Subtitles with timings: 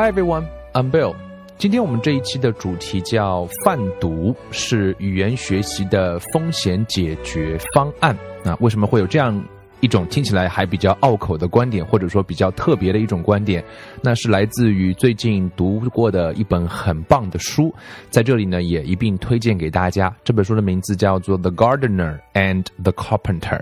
[0.00, 1.14] Hi everyone, I'm Bill.
[1.58, 8.16] 今天我们这一期的主题叫泛读，是语言学习的风险解决方案。
[8.42, 9.44] 那为什么会有这样
[9.80, 13.62] 一种听起来还比较拗口的观点，或者说比较特别的一种观点？
[14.00, 17.70] 那是来自于最近读过的一本很棒的书，
[18.08, 20.10] 在这里呢也一并推荐给大家。
[20.24, 23.60] 这本书的名字叫做《The Gardener and the Carpenter》，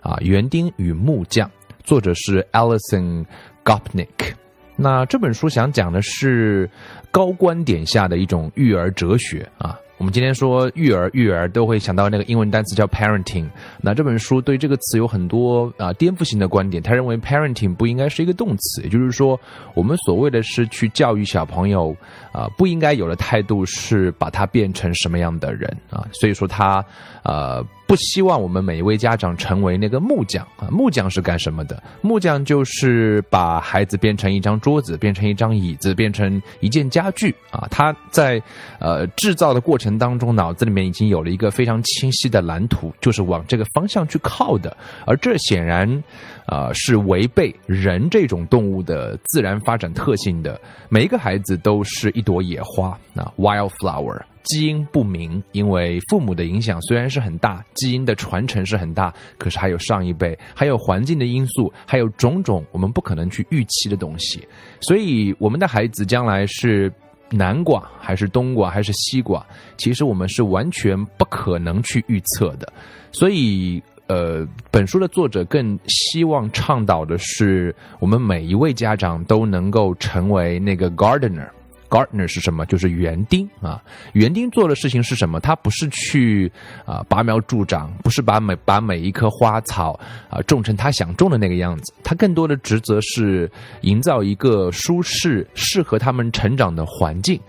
[0.00, 1.50] 啊，园丁与木匠，
[1.82, 3.26] 作者是 Alison
[3.66, 4.32] Gopnik。
[4.76, 6.68] 那这本书想讲的是
[7.10, 9.78] 高观点下的一种育儿哲学啊。
[9.96, 13.46] 我们今天说育儿，育儿都会想到那个英文单词叫 parenting。
[13.80, 16.82] 那这本书对这个词有很多啊颠覆性的观点。
[16.82, 19.38] 他认为 parenting 不应该是一个动词，也就是说，
[19.72, 21.96] 我们所谓的是去教育小朋友
[22.32, 26.04] 啊，不应该有的态度是把他变成什么样的人啊。
[26.12, 26.84] 所以说他
[27.22, 27.64] 呃。
[27.86, 30.68] 不希望我们每一位家长成为那个木匠啊！
[30.70, 31.80] 木匠是干什么的？
[32.00, 37.68] 木匠就是把孩子变成一张桌子，变成一张椅子，变成一件家具啊！
[37.70, 38.42] 他在
[38.78, 44.74] 呃制造的过程当中，脑子里面已经有了一个非常清晰的蓝图，就是往这个方向去靠的。
[45.04, 46.02] 而这显然
[46.46, 50.58] 啊是违背人这种动物的自然发展特性的。
[50.88, 54.20] 每一个孩子都是一朵野花啊，wildflower。
[54.44, 64.46] 基因不明，因为父母的影响虽然是很大，基因的传承是很大，可是还有上一辈，还有环境的因素，还有种种我们不可能去预期的东西。
[64.80, 66.92] 所以，我们的孩子将来是
[67.30, 69.44] 南瓜还是冬瓜还是西瓜，
[69.78, 72.70] 其实我们是完全不可能去预测的。
[73.12, 81.48] 所以，呃，本书的作者更希望倡导的是，我们每一位家长都能够成为那个 gardener。
[81.94, 82.66] Gardener 是什么？
[82.66, 83.80] 就是园丁啊。
[84.14, 85.38] 园丁做的事情是什么？
[85.38, 86.50] 他不是去
[86.84, 89.92] 啊拔苗助长，不是把每把每一棵花草
[90.28, 91.94] 啊种成他想种的那个样子。
[92.02, 93.48] 他更多的职责是
[93.82, 97.40] 营造一个舒适、适合他们成长的环境，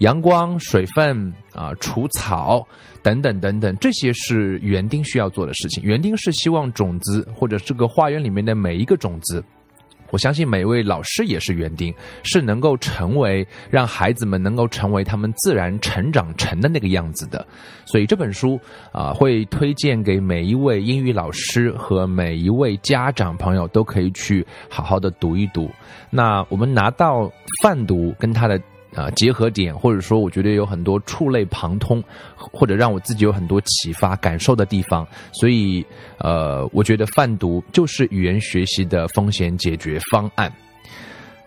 [0.00, 2.66] 阳光、水分啊、除草
[3.02, 5.82] 等等等等，这些是园丁需要做的事情。
[5.82, 9.42] 园丁是希望种子或者这个花园里面的每一个种子。
[10.14, 11.92] 我相信每一位老师也是园丁，
[12.22, 17.44] 是能够成为让孩子们能够成为他们自然成长成的那个样子的。
[17.84, 18.56] 所以这本书
[18.92, 25.68] 啊，会推荐给每一位英语老师和每一位家长朋友都可以去好好的读一读。
[26.10, 27.28] 那我们拿到
[27.60, 28.56] 泛读跟他的。
[28.94, 32.02] 啊，结合点，或者说，我觉得有很多触类旁通，
[32.36, 35.84] 或者让我自己有很多启发感受的地方，所以，
[36.18, 40.52] 呃，我觉得泛读就是语言学习的风险解决方案。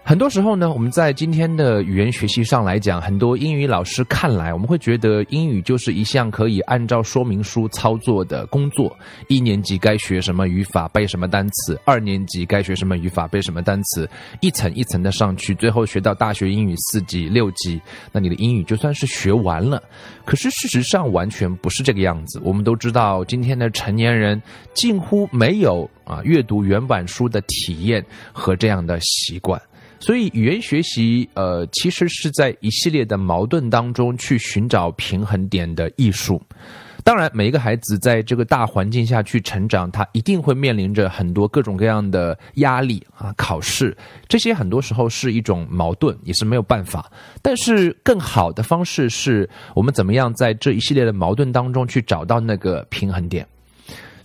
[0.07, 8.97] 很多时候呢，我们在今天的语言学习上来讲，很多英语老师看来，我们会觉得英语就是一项可以按照说明书操作的工作。
[9.27, 14.09] 一年级该学什么语法，背什么单词；二年级该学什么语法，背什么单词，
[14.39, 17.77] 一层一层的上去，最后学到大学英语四级、六级，
[18.13, 19.83] 那你的英语就算是学完了。
[20.23, 22.39] 可是事实上完全不是这个样子。
[22.45, 24.41] 我们都知道，今天的成年人
[24.73, 28.01] 近乎没有啊阅读原版书的体验
[28.31, 29.61] 和这样的习惯。
[29.99, 36.41] 所以，语言学习，呃，其实是在一系列的矛盾当中去寻找平衡点的艺术。
[37.03, 43.95] 当然，每一个孩子在这个大环境下去成长，他一定会面临着很多各种各样的压力啊，考试
[44.27, 47.09] 这些很多时候是一种矛盾，也是没有办法。
[47.41, 53.47] 但是，更好的方式是我们怎么样在这一系列的矛盾当中去找到那个平衡点。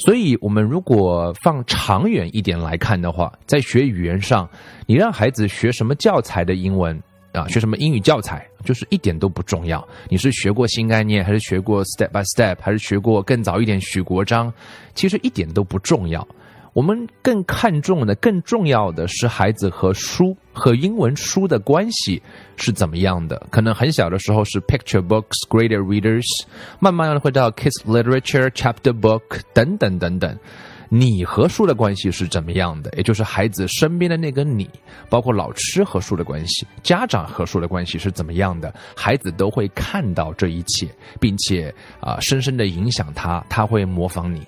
[0.04, 4.48] 所以，我们如果放长远一点来看的话，在学语言上，
[4.84, 9.86] 你让孩子学什么教材的英文啊，学什么英语教材，就是一点都不重要。
[10.08, 14.52] 你是学过新概念，还是学过 step by step，还是学过更早一点许国璋，
[14.92, 16.26] 其实一点都不重要。
[16.72, 22.22] 我们更看重的、更重要的是孩子和书和英文书的关系
[22.56, 23.46] 是怎么样的。
[23.50, 26.24] 可能很小的时候是 picture books, greater readers，
[26.78, 29.22] 慢慢的会到 kids literature, chapter book
[29.52, 30.38] 等等等等。
[30.88, 32.90] 你和书的关系是怎么样的？
[32.96, 34.68] 也就是孩子身边的那个你，
[35.08, 38.74] 包括老师和书的关系，家长和书的关系是怎么样的？
[38.94, 40.88] 孩子都会看到这一切，
[41.18, 44.42] 并且啊，深深的影响他，他会模仿你。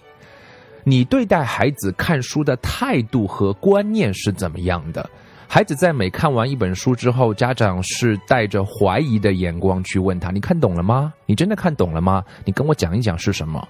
[0.84, 5.08] 你对待孩子看书的态度和观念是怎么样的？
[5.48, 11.12] 孩子在每看完一本书之后，家长是带着怀疑的眼光去问他：“你看懂了吗？
[11.26, 12.24] 你真的看懂了吗？
[12.44, 13.66] 你跟我讲一讲是什么？”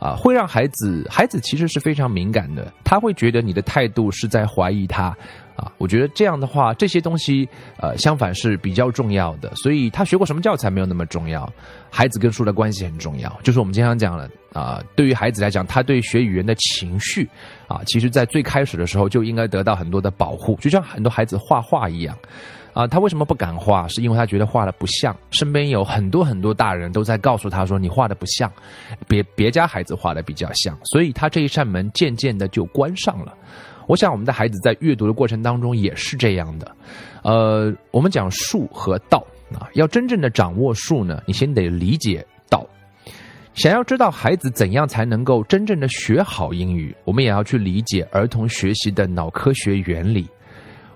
[0.00, 5.16] 啊，会让孩子，孩子其实是非常敏感的，他会觉得你的态度是在怀疑他。
[5.56, 7.48] 啊，我觉得这样的话，这些东西，
[7.78, 9.54] 呃，相反是比较重要的。
[9.54, 11.50] 所以他学过什么教材没有那么重要，
[11.88, 13.32] 孩子跟书的关系很重要。
[13.44, 17.30] 就是我们经常讲了啊，对于孩子来讲，他对学语言的情绪，
[17.66, 22.16] 啊，其实在最开始的时候就应该得到很多的保护，就像很多孩子画画一样。
[22.72, 23.86] 啊，他为什么不敢画？
[23.86, 25.16] 是因为他觉得画的不像。
[25.30, 28.52] 身边有很多很多大人都在告诉他说：“你画的不像，
[29.06, 33.32] 别别家孩子画的比较像。”所以他这一扇门渐渐的就关上了。
[33.86, 36.76] 我想我们的孩子在阅读的过程当中也是这样的。
[37.22, 42.26] 呃，我们讲术和道啊，要真正的掌握术呢，你先得理解。
[43.54, 50.28] 想要知道孩子怎样才能够真正的学好英语，我们也要去理解儿童学习的脑科学原理。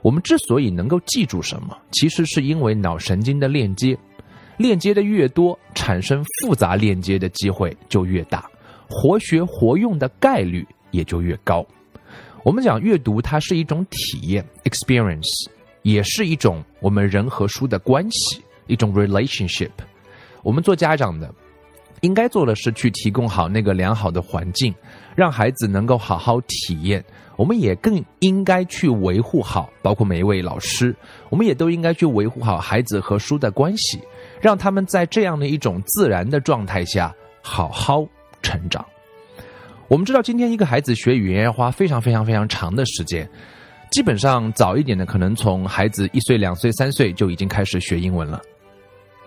[0.02, 3.96] 我们之所以能够记住什么，其实是因为脑神经的链接，
[4.56, 8.44] 链接的越多，产生复杂链接的机会就越大，
[8.88, 11.64] 活学活用的概率也就越高。
[12.43, 15.49] 我们讲阅读，它是一种体验 （experience），
[15.82, 19.70] 也是一种我们人和书的关系，一种 relationship。
[20.43, 21.32] 我们做家长的，
[22.00, 24.74] 应该做的是去提供好那个良好的环境，
[25.16, 27.04] 让孩子能够好好体验。
[27.36, 30.94] 我们也更应该去维护好，包括每一位老师，
[31.30, 34.00] 我们也都应该去维护好孩子和书的关系，
[34.40, 38.04] 让他们在这样的一种自然的状态下好好
[38.42, 38.84] 成长。
[39.86, 43.28] 我们知道，今天一个孩子学语言要花非常非常非常长的时间，
[43.92, 48.42] 基本上早一点的，可能从孩子一岁、两岁、三岁就已经开始学英文了。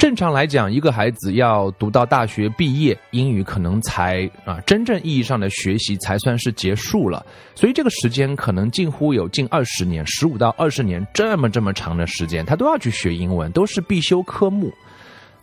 [0.01, 7.23] 正常来讲，一个孩子要读到大学毕业，英语可能才啊真正意义上的学习才算是结束了。
[7.53, 14.73] 所以这个时间可能近乎有近二十年，十五到二十年这么这么长的时间，他都要去学英文，都是必修科目。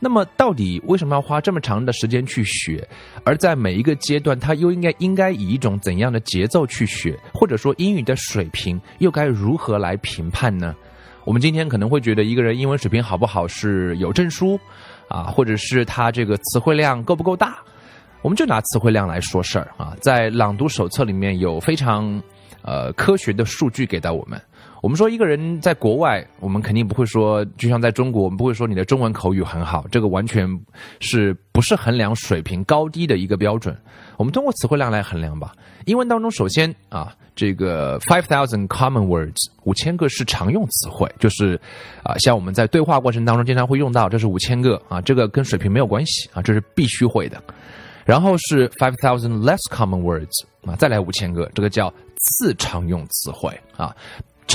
[0.00, 2.84] 那么到底为什么要花这么长的时间去学？
[3.22, 7.16] 而在每一个阶段，他又应该应该以一种怎样的节奏去学？
[7.32, 10.74] 或者说英语的水平又该如何来评判呢？
[11.28, 14.58] 我们今天可能会觉得一个人英文水平好不好是有证书，
[15.08, 17.58] 啊，或者是他这个词汇量够不够大？
[18.22, 22.18] 我们就拿词汇量来说事儿啊，在朗读手册里面有非常
[22.62, 24.40] 呃科学的数据给到我们。
[24.80, 30.48] 我们说一个人在国外，我们肯定不会说，就像在中国，我们不会说你的中文口语很好，这个完全
[31.00, 33.76] 是不是衡量水平高低的一个标准。
[34.16, 35.52] 我们通过词汇量来衡量吧。
[35.86, 41.60] 英文当中，首先啊，这个 five thousand common words 五千个是常用词汇，就是
[42.04, 47.42] 啊，像我们在对话过程当中经常会用到，这是五千个啊，这个跟水平没有关系啊，这是必须会的。
[48.04, 53.94] 然后是 five thousand less common words 啊，再来五千个，这个叫次常用词汇啊。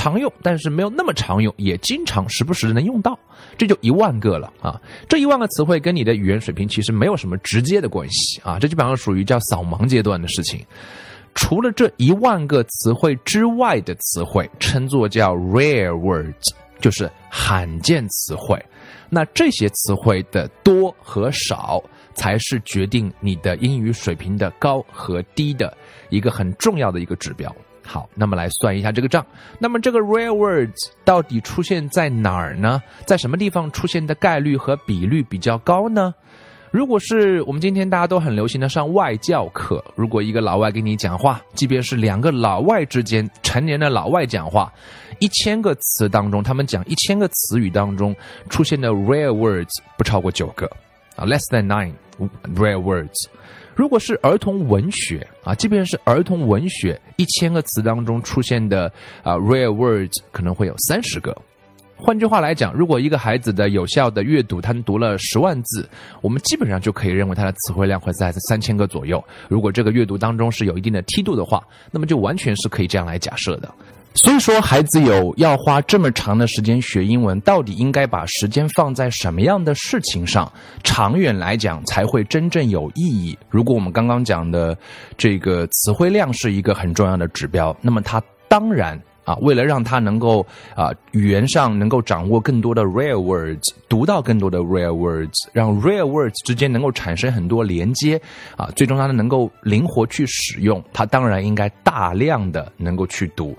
[0.04, 3.18] 常用，但是没有那么常用，也经常时不时的能用到，
[3.56, 4.78] 这就一万个了啊！
[5.08, 10.62] 这一万个词汇跟你的语言水平其实没有什么直接的关系啊，这基本上属于叫扫盲阶段的事情。
[11.34, 18.62] 除了这一万个词汇之外的词汇，称作叫 rare words，就是罕见词汇。
[19.08, 21.82] 那这些词汇的多和少，
[22.14, 25.74] 才是决定你的英语水平的高和低的
[26.10, 27.50] 一个很重要的一个指标。
[27.84, 29.24] 好，那么来算一下这个账。
[29.58, 32.82] 那么这个 rare words 到底出现在哪儿呢？
[33.06, 36.14] 在什么地方出现的概率和比率比较高呢？
[36.70, 44.72] 如果是我们今天大家都很流行的上外教课，如果一个老外给你讲话，即便是两个老外之间成年的老外讲话，
[45.20, 48.16] 一千个词当中，他们讲一千个词语当中
[48.48, 50.66] 出现的 rare words 不超过九个
[51.14, 51.92] 啊，less than nine
[52.56, 53.28] rare words。
[53.74, 58.90] 如果是儿童文学啊，即便是儿童文学，一千个词当中出现的
[59.22, 61.36] 啊 rare words 可能会有三十个。
[61.96, 65.88] 换句话来讲，如果一个孩子的有效的阅读，他读了十万字，
[66.20, 69.22] 我们基本上就可以认为他的词汇量会在三千个左右。
[69.48, 73.72] 如果这个阅读当中是有一定的梯度的话，那么就完全是可以这样来假设的。
[74.14, 80.50] 所以说，孩子有要花这么长的时间学英文，到底应该把时间放在什么样的事情上？
[80.84, 83.36] 长远来讲才会真正有意义。
[83.50, 84.76] 如果我们刚刚讲的
[85.18, 98.20] 这个词汇量是一个很重要的指标，那么它当然啊，为了让他能够啊语言上能够掌握更多的 rare words，读到更多的 rare words，让 rare words 之间能够产生很多连接
[98.56, 103.56] 啊，最终他能够灵活去使用，他当然应该大量的能够去读。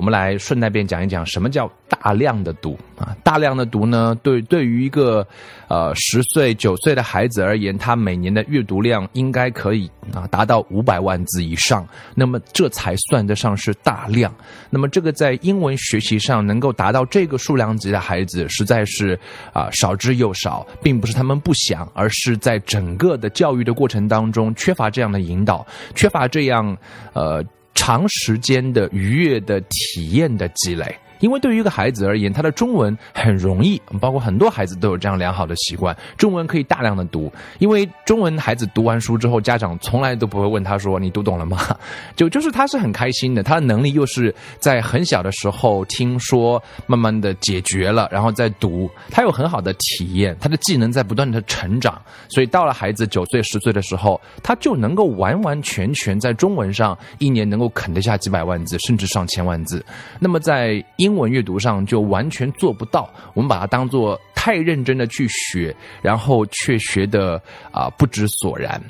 [0.00, 3.14] 我们来顺带便讲一讲什么叫大量的读啊？
[3.22, 5.26] 大量的读呢，对对于一个
[5.68, 14.34] 呃十岁九岁的孩子而言，他每年的阅读量应该可以啊达到五百万字以上，那么这才算得上是大量。
[14.70, 19.20] 那么这个在英文学习上能够达到这个数量级的孩子，实在是
[19.52, 26.74] 啊少之又少，并不是他们不想，而是在整个的教育的过程当中缺乏这样的引导，缺乏这样
[27.12, 27.44] 呃。
[27.80, 37.32] 长时间的愉悦的体验的积累，因为对于一个孩子而言，他的中文很容易，包括很多孩子都有这样良好的习惯，中文可以大量的读。
[37.58, 41.58] 因为中文孩子读完书之后，家长从来都不会问他说：“你读懂了吗？”
[42.16, 59.84] 就就是他是很开心的，他的能力又是在很小的时候听说，慢慢的解决了，然后再读，他有很好的体验，他的技能在不断的成长，所以到了孩子九岁十岁的时候，他就能够完完全全在中文上一年能够啃得下几百万字，甚至上千万字。
[60.18, 68.80] 那么在英英文阅读上就完全做不到，我们把它当做太认真的去学，然后却学的啊不知所然。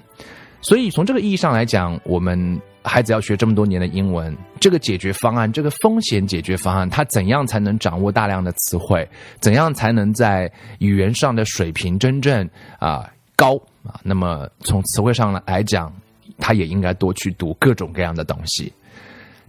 [0.60, 9.08] 所以从这个意义上来讲，我们孩子要学这么多年的英文，这个解决方案，这个风险解决方案，他怎样才能掌握大量的词汇？
[9.40, 12.46] 怎样才能在语言上的水平真正
[12.78, 13.98] 啊高啊？
[14.02, 15.90] 那么从词汇上来讲，
[16.38, 18.70] 他也应该多去读各种各样的东西。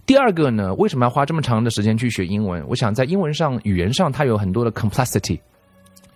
[0.04, 2.62] 第二个呢，为什么要花这么长的时间去学英文？
[2.68, 5.38] 我想在英文上、语言上，它有很多的 complexity，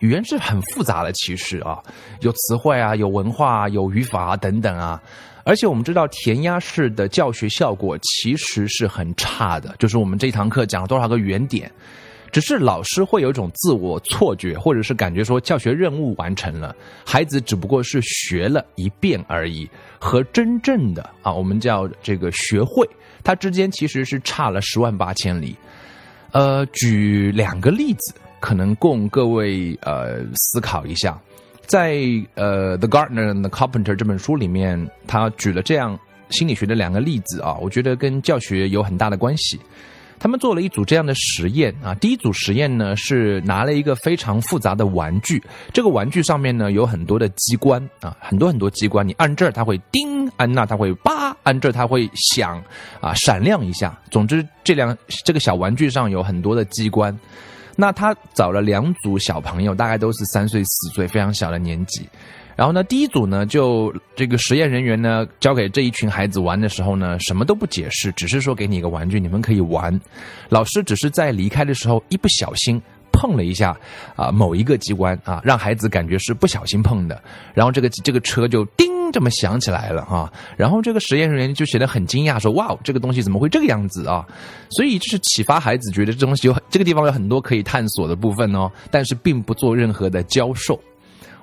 [0.00, 1.80] 语言是很复杂的，其实啊，
[2.20, 5.00] 有词汇啊，有文化，有语法啊等等啊。
[5.44, 9.72] 而且我们知道，填鸭式的教学效果其实是很差的。
[9.78, 11.70] 就是我们这一堂课讲了多少个语言点，
[12.32, 16.74] 只是老师会有一种自我错觉，或者是感觉说教学任务完成了，
[17.06, 22.84] 孩子只不过是学了一遍而已，和真正的啊，我们叫这个学会。
[23.26, 25.56] 它之间其实是差了十万八千里，
[26.30, 31.20] 呃，举两个例子，可能供各位呃思考一下。
[31.62, 31.96] 在
[32.34, 35.98] 呃《The Gardener and the Carpenter》这本书里面，他举了这样
[36.30, 39.58] 心理学的两个例子啊，我觉得跟教学有很大的关系。
[40.18, 45.42] 他们做了一组这样的实验啊，第一组实验呢是拿了一个非常复杂的玩具，
[45.72, 52.62] 这个玩具上面呢有很多的机关啊，很多很多机关，你按这儿它会叮，按那它会叭，按这儿它会响
[53.00, 53.96] 啊，闪亮一下。
[54.10, 57.16] 总之，这辆这个小玩具上有很多的机关。
[57.76, 62.08] 那他找了两组小朋友，大概都是三岁四岁，非常小的年纪。
[62.56, 70.00] 然后呢，第一组呢，就这个实验人员呢，交给这一群孩子玩的时候呢，什么都不解释，只是说给你一个玩具，你们可以玩。
[70.48, 72.80] 老师只是在离开的时候一不小心
[73.12, 73.76] 碰了一下
[74.14, 77.22] 啊某一个机关啊，让孩子感觉是不小心碰的，
[77.52, 80.32] 然后这个这个车就叮这么响起来了啊。
[80.56, 84.26] 然后这个实验人员就显得很惊讶，说：“哇，这个东西怎么会这个样子啊？”
[84.70, 90.80] 所以这是启发孩子觉得这东西有这个地方有很多可以探索的部分哦，但是并不做任何的教授。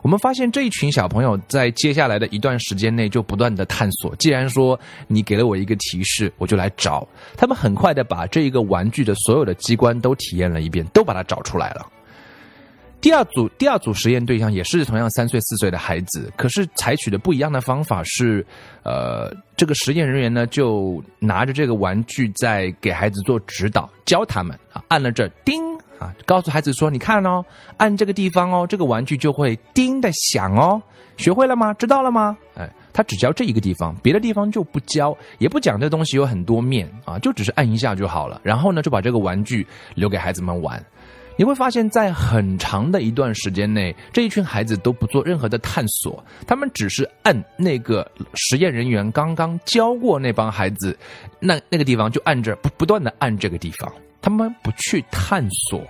[0.03, 4.13] 我们发现这一群小朋友在接下来的一段时间内就不断的探索。
[4.17, 7.07] 既然说你给了我一个提示，我就来找。
[7.37, 11.87] 他们很快的把这一个玩具的所有的机关都体验了一遍，都把它找出来了。
[12.99, 18.45] 第二组第二组实验对象也是同样三岁四岁的孩子，可是采取的不一样的方法是，
[18.83, 25.72] 呃，这个实验人员呢就拿着这个玩具在给孩子做指导，教他们啊，按了这叮。
[26.03, 27.43] 啊，告诉孩子说：“你看哦，
[27.77, 30.81] 按这个地方哦，这个玩具就会叮的响哦。
[31.15, 31.73] 学会了吗？
[31.75, 32.35] 知道了吗？
[32.55, 38.41] 哎，他只教这一个地方，别的地方就不教，也不讲这东西有很多面啊，就只是按一下就好了。
[38.43, 40.83] 然后呢，就把这个玩具留给孩子们玩。
[41.35, 50.95] 你会发现在很长的一段时间内，这一群孩子都不做任何的探索，他们只是按那个实验人员刚刚教过那帮孩子，
[51.39, 53.91] 那那个地方就按着不不断的按这个地方。”
[54.23, 55.85] 他们不去探索，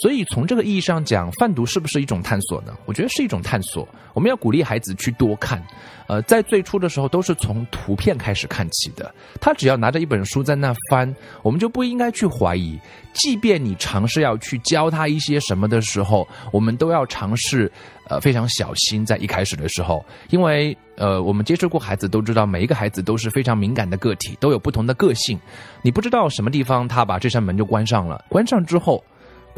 [0.00, 2.72] 所以从这个意义上讲，贩毒是不是一种探索呢？
[2.86, 3.86] 我觉得是一种探索。
[4.14, 5.62] 我们要鼓励孩子去多看，
[6.06, 9.12] 呃，在最初的时候都是从图片开始看起的。
[9.40, 12.78] 他只要拿着一本书在那翻，我们就不应该去怀疑。
[13.12, 17.70] 即便你尝试要去教他一些什么的时候，我们都要尝试。
[18.10, 25.38] 呃，非常小心，在一开始的时候，因为呃，我们接触过孩子都知道，每一个孩子都是非常敏感的个体，都有不同的个性。
[25.82, 29.04] 你不知道什么地方他把这扇门就关上了，关上之后，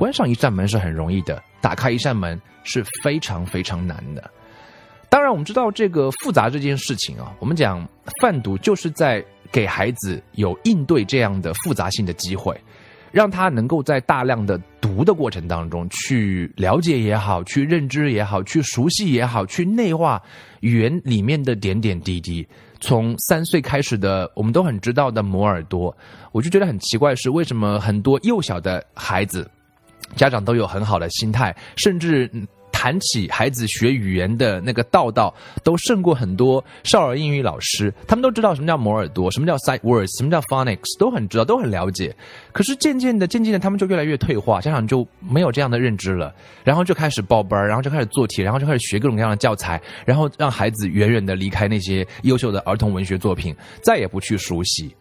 [0.00, 4.30] 关上一扇门是很容易的，打开一扇门是非常非常难的。
[5.10, 7.86] 当然，我们知道这个复杂这件事情啊，我们讲
[8.18, 12.58] 贩毒就是在给孩子有应对这样的复杂性的机会。
[13.12, 20.22] 让他能够在大量的读的过程当中，去了解也好，去认知也好，去熟悉也好，去内化
[20.60, 22.46] 语言里面的点点滴滴。
[22.80, 25.94] 从三岁开始的，我们都很知道的磨耳朵，
[26.30, 29.50] 我就觉得很奇怪，是为什么很多幼小的孩子，
[30.16, 32.30] 家长都有很好的心态，甚至。
[32.72, 37.92] 谈起孩子学语言的那个道道，都胜过很多少儿英语老师。
[38.08, 42.16] 他们都知道什么叫磨耳朵，什么叫 sight words，什么叫 phonics，都很知道，都很了解。
[42.52, 54.94] 可是渐渐的，渐渐的，他们就越来越退化，家长就没有这样的认知了，然后就开始报班然后就开始做题，然后就开始学各种各样的教材，然后让孩子远远的离开那些优秀的儿童文学作品，再也不去熟悉。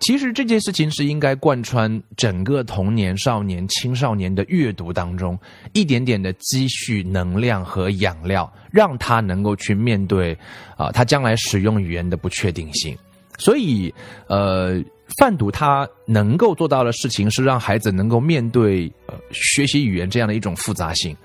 [0.00, 5.38] 其实这件事情是应该贯穿整个童年、少年、青少年的阅读当中，
[5.72, 10.36] 一点点的积蓄能量和养料，让他能够去面对
[10.76, 12.94] 啊，他将来使用语言的不确定性。
[13.38, 13.92] 所以，
[14.26, 14.82] 呃，
[15.18, 21.16] 贩毒他能够做到的事情是让孩子能够面对呃学习语言这样的一种复杂性。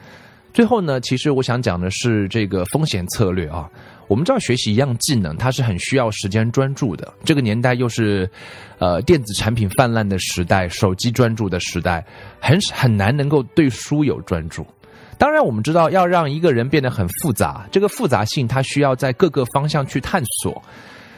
[0.54, 3.70] 最后呢，其实我想讲的是这个风险策略啊。
[4.10, 7.14] 我们知道学习一样技能，它是很需要时间专注的。
[7.24, 8.28] 这个年代又是，
[8.80, 12.04] 呃，电子产品泛滥的时代，手机专注的时代，
[12.42, 14.66] 很很难能够对书有专注。
[15.20, 20.60] 当然，我们知道要让一个人变得很复杂，这个复杂性它需要在各个方向去探索，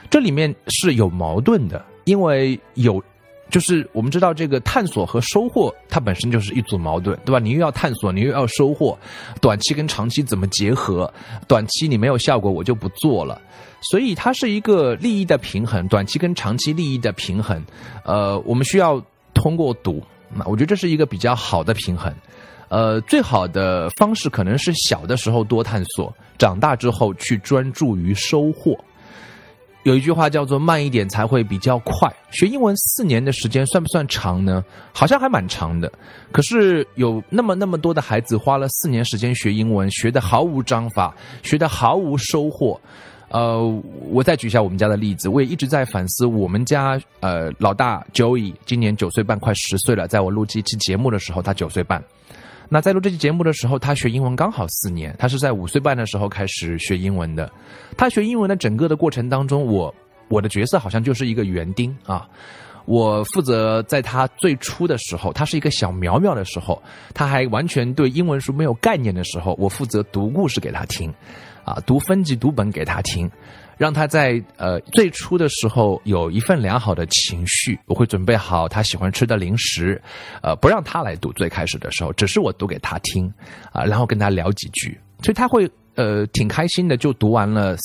[0.10, 3.02] 这里面是有矛盾的，因为有。
[3.52, 7.38] 就是我们知道这个探索和收获，它本身就是一组矛盾，对吧？
[7.38, 8.98] 你又要探索，你又要收获，
[9.42, 11.14] 短期跟长期怎么结合？
[11.48, 13.40] 短期你没有效果，我就不做了。
[13.82, 17.62] 所以它是一个利益的平衡，短期跟长期利益的平衡。
[18.06, 19.04] 呃，我们需要
[19.34, 20.02] 通过赌，
[20.34, 22.14] 那我觉得这是一个比较好的平衡。
[22.70, 28.80] 呃，最好的方式可能是小的时候多探索，长大之后去专注于收获。
[29.84, 32.12] 有一句话叫做“慢一点才会比较快”。
[32.32, 34.64] 学英文四年的时间算不算长呢？
[34.94, 35.92] 好像还蛮长的。
[36.32, 42.80] 可是有那么那么多的孩子花了四年时间学英文，学的毫无章法，学的毫无收获。
[43.30, 50.08] 呃，我再举一下我们家的例子，我也一直在反思我们家呃老大 Joey 今年九岁半，快十岁了。
[50.08, 52.04] 在我录这期节目的时候，他九岁半。
[52.74, 57.52] 那在录这期节目的时候，他学英文刚好四年，他是在五岁半的时候开始学英文的。
[57.98, 59.94] 他学英文的整个的过程当中，我
[60.30, 62.26] 我的角色好像就是一个园丁啊，
[62.86, 66.82] 我负责在他最初的时候，他是一个小苗苗的时候，
[67.14, 71.14] 他还完全对英文书没有概念的时候，我负责读故事给他听，
[71.66, 73.30] 啊，读分级读本给他听。
[73.82, 80.00] 让他在呃最初的时候有一份良好的情绪，我会准备好他喜欢吃的零食，
[80.44, 81.34] 呃，不让他来读。
[81.34, 83.28] 最开始的时候，只是我读给他听，
[83.72, 85.68] 啊，然后跟他聊几句，所以他会。
[85.96, 87.76] 呃，挺开心的，就读完了，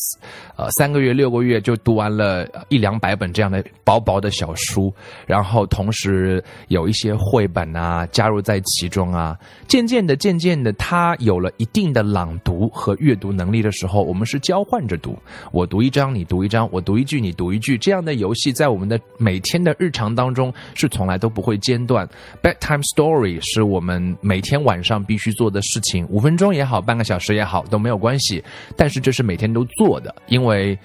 [0.57, 4.95] 呃，三个月、六个月就读完了一两百本这样的薄薄的小书，
[5.27, 9.37] 然后同时有一些绘本啊加入在其中啊。
[9.67, 15.19] 渐渐的，渐渐的，他有了一定的朗读和阅读能力的时候，我们是交换着读，
[15.51, 22.09] 我读一章，你读一章，我读一句，你读一句，这样的游戏在我们的每天的日常当中是从来都不会间断。
[22.41, 27.96] Bedtime story 是我们每天晚上必须做的事情，五分钟也好，半个小时也好，都没有。
[27.97, 28.43] 关系，
[28.77, 30.79] 但是这是每天都做的，因为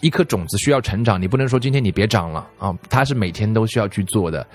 [0.00, 4.46] 一颗种子需要成长，你不能说今天你别长了啊，它是每天都需要去做的。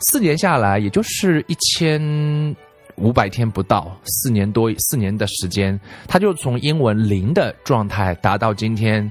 [0.00, 2.54] 四年下来，也就是一千
[2.96, 9.10] 五百天不到，四年多四年的时间，他就从英文零的状态达到今天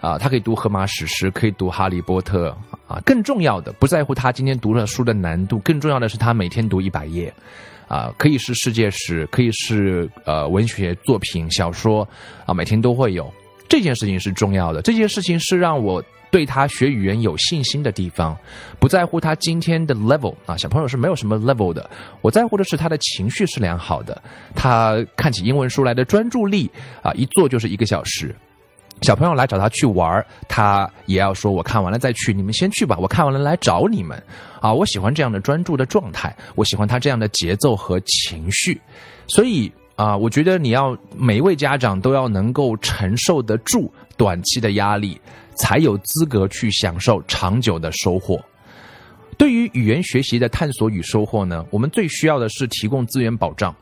[0.00, 2.54] 啊，他可以读荷马史诗，可以读哈利波特
[2.86, 3.00] 啊。
[3.06, 7.32] 更重要的，不在乎他今天读了书的难度，更重要的是他每天读一百页。
[7.88, 12.08] 啊，可以是世界史，可以是呃文学作品、小说，
[12.46, 13.32] 啊，每天都会有。
[13.68, 18.36] 这件事情是重要的，这件事情是让我对他学语言有信心的地方。
[18.78, 21.88] 不在乎他今天的 level 啊，小朋友是没有什么 level 的。
[22.20, 24.22] 我在乎的是他的情绪是良好的，
[24.54, 26.70] 他看起英文书来的专注力
[27.02, 28.34] 啊，一坐就是一个小时。
[29.04, 32.96] 小朋友来找他去玩他也要说：“我看完了再去，你们先去吧。
[32.98, 34.20] 我看完了来找你们。”
[34.62, 38.80] 啊，我喜欢这样的专注的状态，我喜欢他这样的节奏和情绪。
[39.26, 45.20] 所以啊，我觉得你要每一位家长都要能够承受得住短期的压力，
[45.54, 48.42] 才有资格去享受长久的收获。
[49.36, 53.76] 对于语言学习的探索与收获呢，我们最需要的是提供资源保障。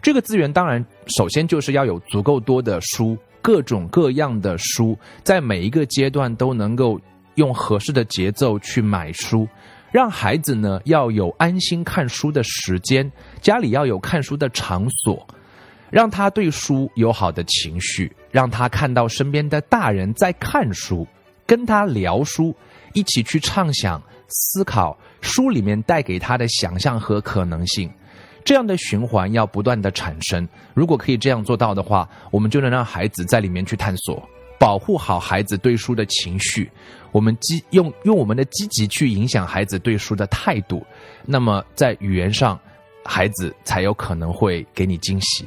[0.00, 3.18] 这个资源当然首先就是要有足够多的书。
[3.48, 7.00] 各种各样的书，在每一个阶段都能够
[7.36, 9.48] 用合适的节奏去买书，
[9.90, 15.26] 让孩子呢要有安心看书的时间，家里要有看书的场所，
[15.88, 21.08] 让他对书有好的情绪，让他看到身边的大人在看书，
[21.46, 22.54] 跟他聊书，
[22.92, 27.90] 一起去畅想、思考书里面带给他的想象和可能性。
[28.48, 34.26] 这样的循环要不断的产生，如果可以这样做到的话，我们就能让孩子在里面去探索，
[34.58, 36.70] 保护好孩子对书的情绪，
[37.12, 40.82] 我们积用用我们的积极去影响孩子对书的态度，
[41.26, 42.58] 那么在语言上，
[43.04, 45.44] 孩子才有可能会给你惊喜，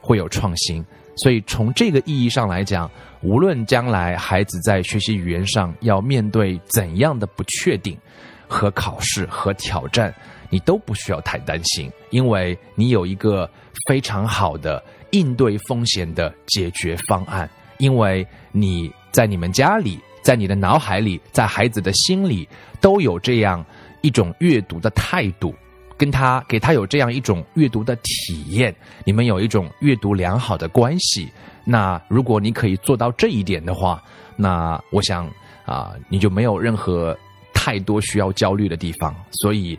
[0.00, 0.84] 会有创新。
[1.16, 2.88] 所以从这个意义上来讲，
[3.20, 7.98] 无论将来孩子在学习语言上要面对怎样的不确定
[8.46, 10.14] 和考试和挑战。
[10.54, 13.50] 你都不需要太担心，因为你有一个
[13.88, 17.50] 非常好的应对风险的解决方案。
[17.78, 22.48] 因为你在你们家里在你的脑海里，在孩子的心里，
[22.80, 23.66] 都有这样
[24.00, 25.52] 一种阅读的态度，
[25.96, 28.72] 跟他给他有这样一种阅读的体验，
[29.04, 31.28] 你们有一种阅读良好的关系。
[31.64, 34.00] 那如果你可以做到这一点的话，
[34.36, 35.28] 那我想
[35.66, 37.18] 啊，你就没有任何
[37.52, 39.12] 太多需要焦虑的地方。
[39.32, 39.76] 所以，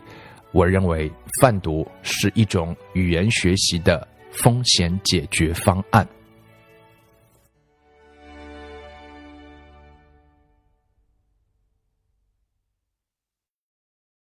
[0.52, 6.06] 我认为泛读是一种语言学习的风险解决方案。